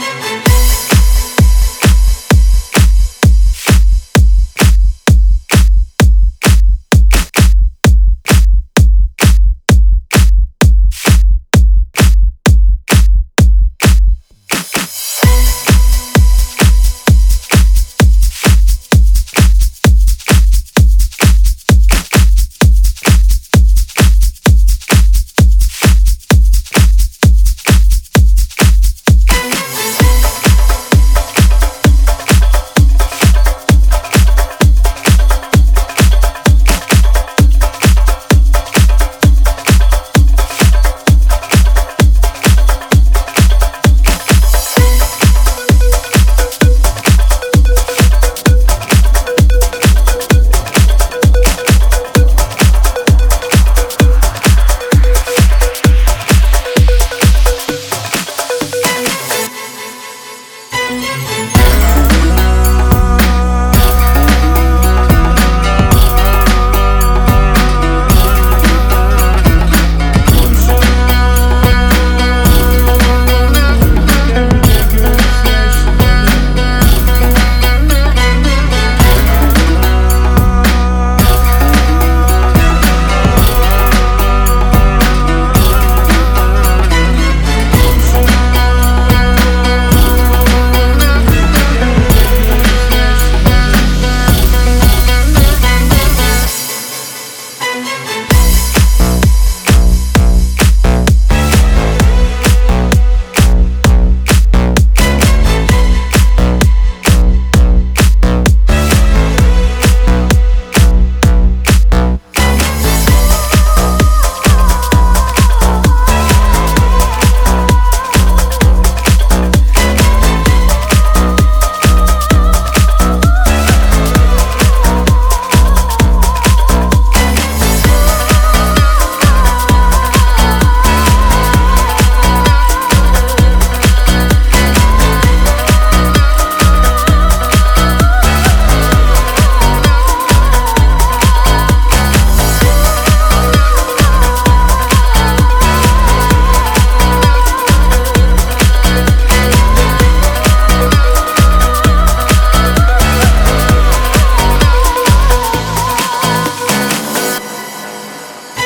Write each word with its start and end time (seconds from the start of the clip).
Thank 0.00 0.51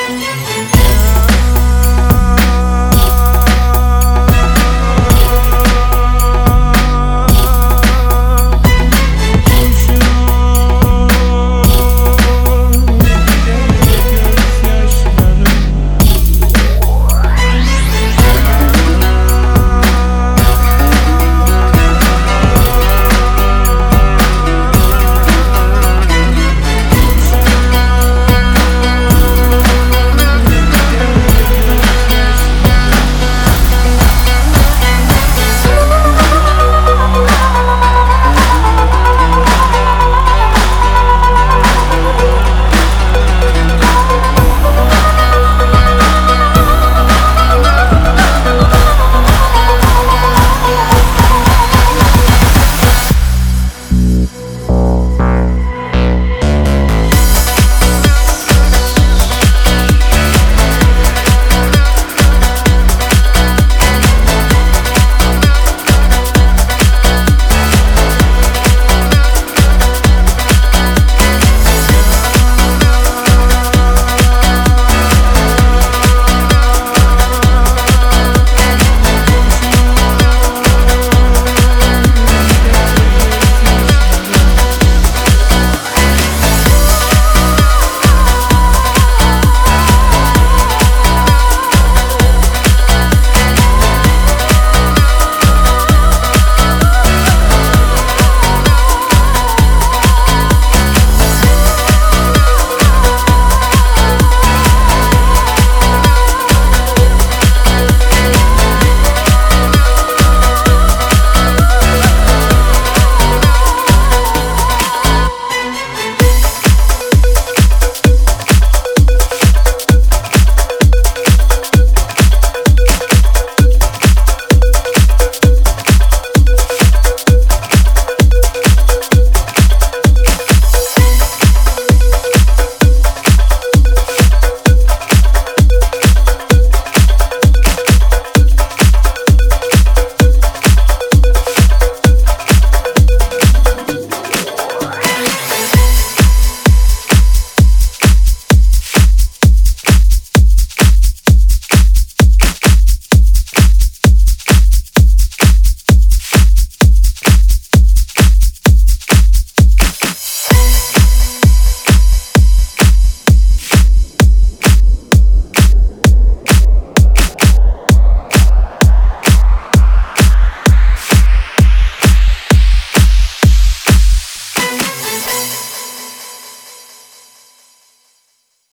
Música 0.09 0.86